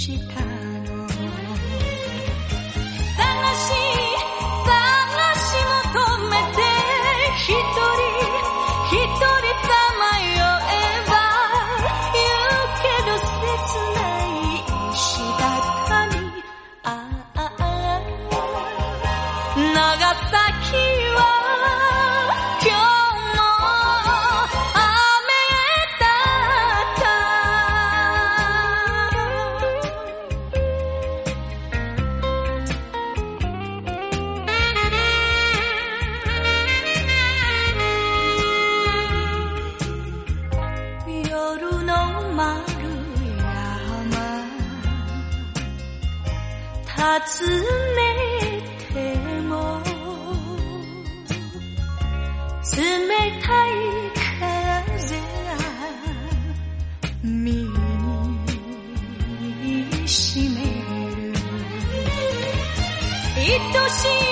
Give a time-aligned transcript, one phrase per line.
[0.00, 0.49] chi tha
[57.22, 57.68] 身に
[60.08, 61.34] しめる。
[63.36, 63.46] 愛
[63.90, 64.29] しい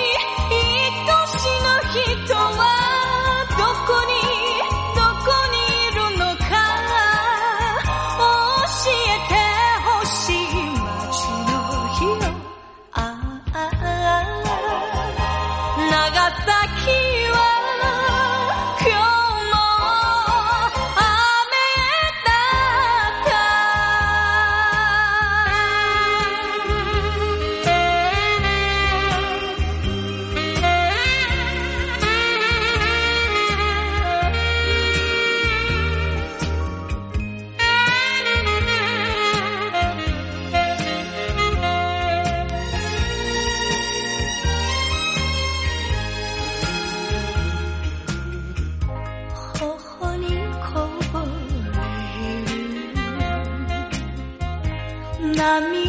[55.39, 55.88] tsunami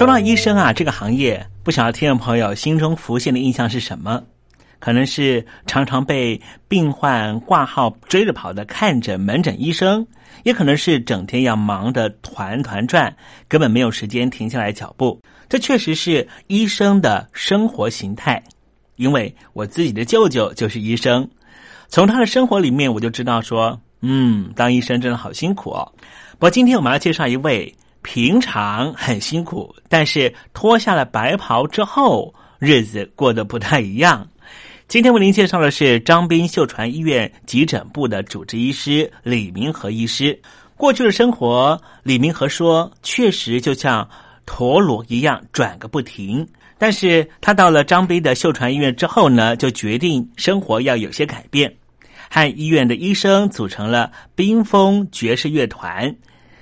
[0.00, 4.22] 说到医生啊，这个行业，不晓得听众朋友心中浮现的印象是什么？
[4.78, 10.06] 可能是常常被病患挂号追着跑的看诊门诊医生，
[10.42, 13.14] 也可能是整天要忙得团团转，
[13.46, 15.20] 根本没有时间停下来脚步。
[15.50, 18.42] 这确实是医生的生活形态。
[18.96, 21.28] 因为我自己的舅舅就是医生，
[21.88, 25.92] 从他的生活里面我就知道说，嗯，当医生真的好辛苦哦。
[26.32, 34.26] 不过今天我们要介绍一位平常很辛苦，但是脱下了白袍之后，日子过得不太一样。
[34.88, 40.40] 今天为您介绍的是张斌秀传医院急诊部的主治医师李明和医师。
[40.76, 44.08] 过去的生活，李明和说，确实就像
[44.46, 46.46] 陀螺一样转个不停。
[46.78, 51.72] 但是他到了张斌的秀传医院之后呢，就决定生活要有些改变，
[52.30, 56.16] 和医院的医生组成了冰封爵士乐团。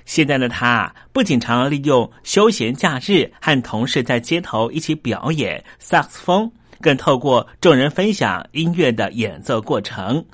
[0.09, 6.51] 现在的他不仅常利用休闲假日和同事在街头一起表演萨克斯风，
[6.81, 10.25] 更透过众人分享音乐的演奏过程，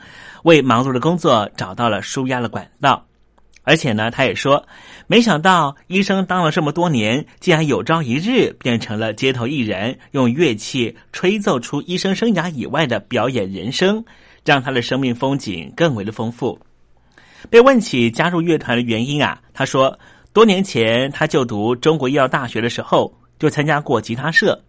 [0.44, 3.06] 为忙碌的工作找到了舒压的管道。
[3.64, 4.66] 而且呢，他也说。
[5.08, 14.06] 没想到医生当了这么多年，竟然有朝一日变成了街头艺人，用乐器吹奏出医生生涯以外的表演人生，
[14.46, 16.58] 让他的生命风景更为的丰富。
[17.50, 19.98] 被问起加入乐团的原因啊，他说：
[20.34, 24.62] 多年前他就读中国医药大学的时候，就参加过吉他社。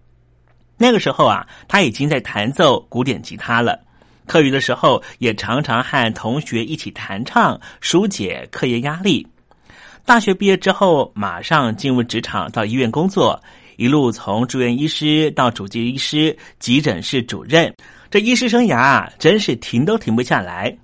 [0.77, 3.81] 那个时候啊，他已经在弹奏古典吉他了。
[4.27, 9.27] 课余的时候，也常常和同学一起弹唱，疏解课业压力。
[10.05, 13.41] 大学毕业之后，马上进入职场，到医院工作，
[13.77, 17.73] 一路从住院医师到主治医师、急诊室主任，
[18.11, 20.77] 这医师生涯真是停都停不下来，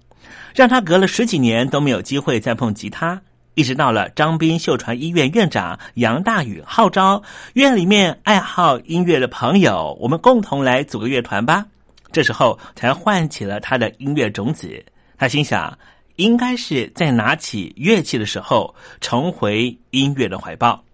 [0.55, 3.21] 让他隔了十几年都没有机会再碰吉他。
[3.55, 7.23] 一直到了张斌秀传医院院长杨大宇号召
[7.55, 11.67] 院里面爱好音乐的朋友，我们共同来组个乐团吧。
[12.13, 14.85] 这时候才唤起了他的音乐种子。
[15.19, 15.79] 他心想。
[16.17, 20.85] 应该是在拿起乐器的时候重回音乐的怀抱。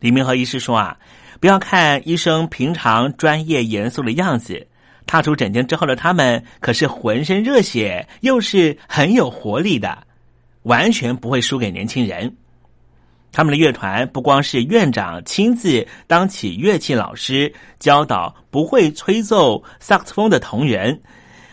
[0.00, 0.96] 李明和医师说啊，
[1.38, 4.66] 不要看医生平常专业严肃的样子，
[5.06, 10.06] 踏出诊间之后的他们可是浑身热血，又是很有活力的，
[10.62, 12.36] 完全不会输给年轻人。
[13.30, 21.00] 他们的乐团不光是院长亲自当起乐器老师，教导不会吹奏萨克斯风的同仁。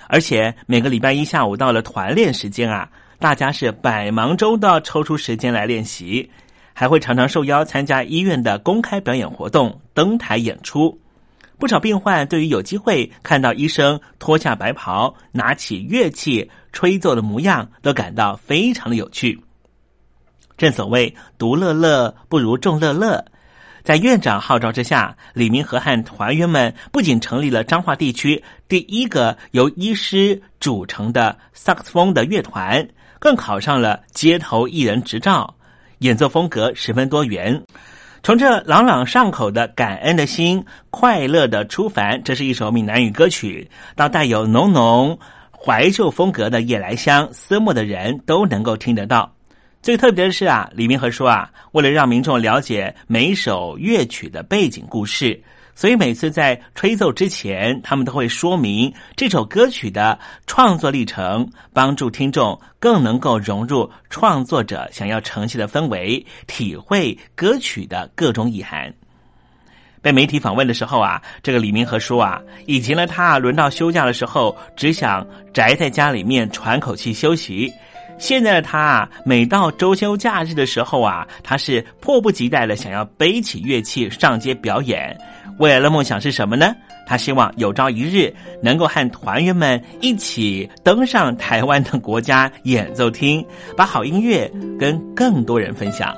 [0.08, 6.30] 而且每个礼拜一下午到了团练时间啊，大家是百忙中的抽出时间来练习，
[6.74, 11.00] 还会常常受邀参加医院的公开表演活动，登台演出。
[11.62, 19.40] 不少病患对于有机会看到医生脱下白袍，拿起乐器吹奏的模样，都感到非常的有趣。
[20.58, 23.24] 正所谓独乐乐不如众乐乐。
[23.84, 32.88] 在院长号召之下，李明和和团员们不仅成立了彰化地区第一个由医师组成的萨克斯风的乐团，
[33.20, 35.56] 更考上了街头艺人执照。
[36.00, 37.64] 演奏风格十分多元，
[38.24, 45.18] 从这朗朗上口的感恩的心、快乐的出凡，这是一首闽南语歌曲，到带有浓浓
[45.52, 49.34] 怀旧风格的夜来香，思慕的人都能够听得到。
[49.82, 55.42] 最特别的是啊，李明和说啊，为了让民众了解每首乐曲的背景故事，
[55.74, 68.94] 所以每次在吹奏之前，他们都会说明这首歌曲的创作历程，帮助听众更能够融入创作者想要呈现的氛围，体会歌曲的各种意涵。
[70.02, 77.72] 被媒体访问的时候啊，这个李明和说啊，以前的他轮到休假的时候，只想宅在家里面喘口气休息。
[78.18, 85.16] 现在的他啊，每到周休假日的时候啊，他是迫不及待的想要背起乐器上街表演。
[85.62, 86.76] 未来的梦想是什么呢？
[87.06, 93.46] 他希望有朝一日能够和团员们一起登上台湾的国家演奏厅，
[93.78, 96.18] 把好音乐跟更多人分享。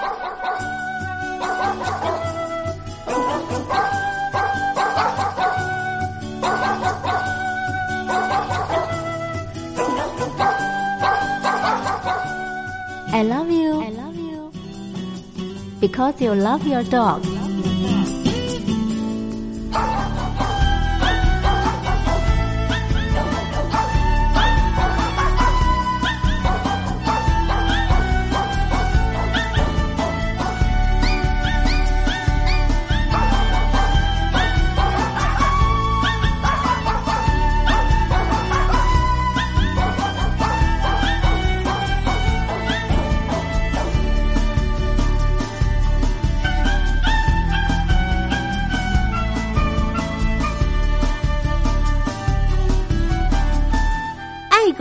[15.91, 17.30] Because you love your dog.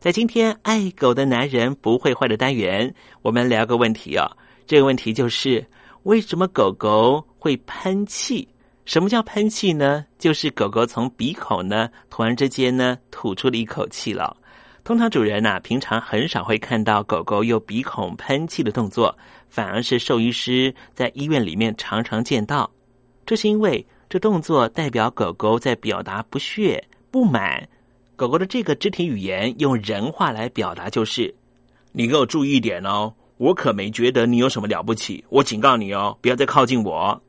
[0.00, 4.30] 在今天爱狗的男人不会坏的单元，我们聊个问题哦。
[4.64, 5.66] 这个问题就是：
[6.04, 8.46] 为什么狗狗会喷气？
[8.84, 10.06] 什么叫喷气呢？
[10.16, 14.36] 就是狗狗从鼻孔呢突然之间呢吐出了一口气了。
[14.84, 22.70] 通常主人呐，平常很少会看到狗狗用鼻孔喷气的动作，反而是兽医师在医院里面常常见到。
[23.26, 27.68] 这是因为这动作代表狗狗在表达不屑、不满。
[28.18, 31.32] 狗狗的这个肢体语言用人话来表达就是
[31.94, 35.24] ：“你给我注意一点哦，我可没觉得你有什么了不起。
[35.28, 37.22] 我警告你哦，不要再靠近我。”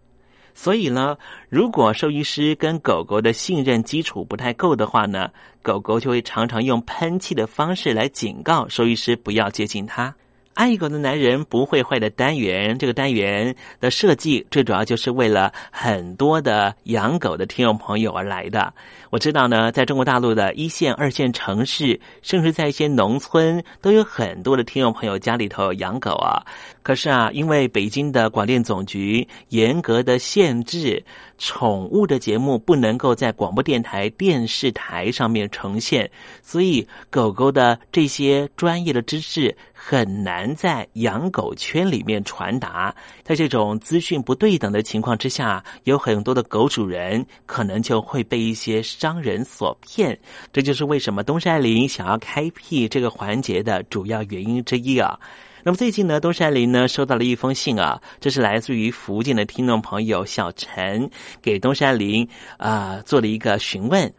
[0.55, 1.15] 所以呢，
[1.47, 5.29] 如果兽医师跟狗狗的信任基础不太够的话呢，
[5.61, 10.15] 狗狗就会常常用喷气的方式来警告兽医师不要接近它。
[10.53, 18.73] 爱狗的男人不会坏的单元，这个单元的设计最主要就是为了很多的养狗的听众朋友而来的。
[19.09, 26.45] 我知道呢，在中国大陆的一线、二线城市，甚至在一些农村，都有很多的听众朋友家里头养狗啊。
[26.83, 31.03] 可是啊，因为北京的广电总局严格的限制，
[31.39, 36.11] 宠物的节目不能够在广播电台、电视台上面呈现，
[36.43, 42.93] 所以狗狗的这些专业的知识很难在养狗圈里面传达。
[43.23, 48.83] 在这种资讯不对等的情况之下，有很多的狗主人可能就会被一些。
[48.99, 50.19] 商人所骗，
[50.51, 55.17] 这就是为什么东山林想要开辟这个环节的主要原因之一啊。
[55.63, 61.09] 那么最近呢，东山林呢收到了一封信啊，这是来自于福建的听众朋友小陈
[61.41, 64.11] 给东山林啊做了一个询问。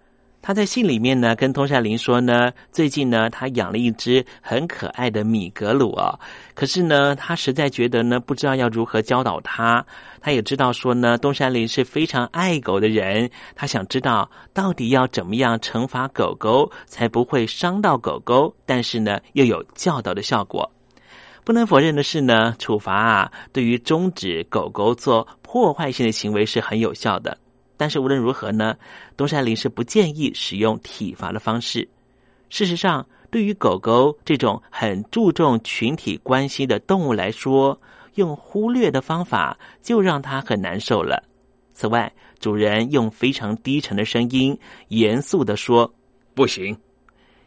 [0.42, 6.18] 他在信里面呢，跟东山林说呢，最近呢，他养了一只很可爱的米格鲁啊，
[6.54, 9.84] 可是呢，他实在觉得呢，不知道要如何教导他。
[10.18, 20.70] 他也知道说呢，东山林是非常爱狗的人，他想知道到底要怎么样惩罚狗狗，才不会伤到狗狗，但是呢，又有教导的效果。
[21.50, 27.36] 不能否认的是呢，处罚啊，对于终止狗狗做破坏性的行为是很有效的。
[27.76, 28.76] 但是无论如何呢，
[29.16, 31.88] 东山林是不建议使用体罚的方式。
[32.50, 37.76] 事实上，对于狗狗这种很注重群体关系的动物来说，
[38.14, 41.20] 用忽略的方法就让它很难受了。
[41.72, 45.92] 此外，主人用非常低沉的声音严肃的说
[46.32, 46.78] “不行”，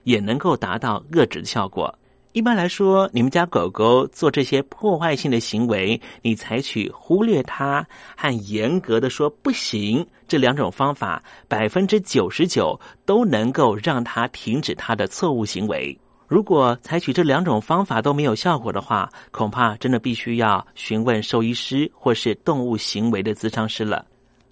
[0.04, 1.98] 也能够达到遏制的效果。
[2.34, 7.86] 一般来说，你们家狗狗做这些破坏性的行为，你采取忽略它
[8.18, 15.96] 和严格的说不行这两种方法，百分之九十九都能够让它停止它的错误行为。
[16.28, 24.04] 如果采取这两种方法都没有效果的话，恐怕真的必须要询问兽医师或是动物行为的咨商师了。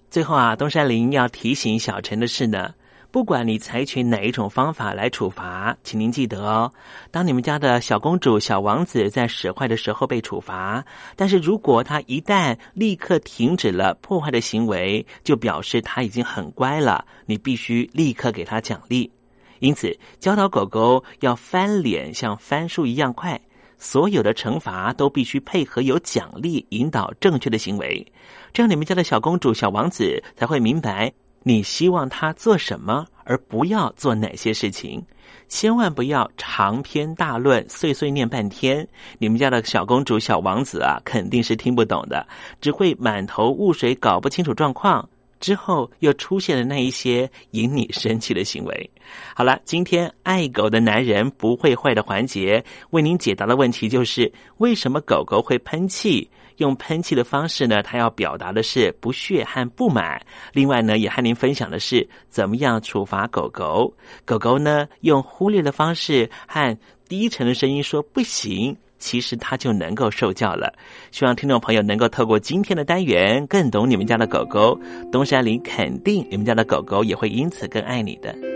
[0.08, 2.72] 最后啊，东山林要提醒小陈的是呢。
[3.12, 6.72] 不管你采取哪一种方法来处罚，请您记得哦。
[7.10, 10.82] 当你们家的小公主、小王子在使坏的时候被处罚，
[11.14, 17.04] 但是如果他一旦立刻停止了破坏的行为，就表示他已经很乖了。
[17.26, 19.12] 你必须立刻给他奖励。
[19.58, 23.38] 因此，教导狗狗要翻脸像翻书一样快，
[23.76, 28.10] 所有的惩罚都必须配合有奖励，引导正确的行为，
[28.54, 31.12] 这样你们家的小公主、小王子才会明白。
[31.42, 35.02] 你希望他做什么，而不要做哪些事情？
[35.48, 38.86] 千万不要长篇大论、碎碎念半天。
[39.18, 42.26] 你们家的小公主、小王子啊，肯定是听不懂的，
[42.60, 45.08] 只会满头雾水，搞不清楚状况。
[45.40, 48.90] 之后又出现了那一些引你生气的行为。
[49.34, 56.30] 好了，今天爱狗的男人不会坏的环节，为您解答的问题就是：为什么狗狗会喷气？
[56.62, 60.24] 用喷气的方式呢，它要表达的是不屑和不满。
[60.52, 63.92] 另外呢，也和您分享的是怎么样处罚狗狗。
[64.24, 70.72] 狗狗呢，用忽略的方式和低沉的声音说不行，其实它就能够受教了。
[71.10, 74.78] 希望听众朋友能够透过今天的单元，更懂你们家的狗狗。
[75.10, 78.51] 东山林肯定你们家的狗狗也会因此更爱你的。